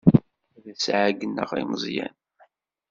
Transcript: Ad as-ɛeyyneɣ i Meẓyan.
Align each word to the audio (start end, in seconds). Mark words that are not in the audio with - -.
Ad 0.55 0.65
as-ɛeyyneɣ 0.71 1.49
i 1.61 1.63
Meẓyan. 1.69 2.15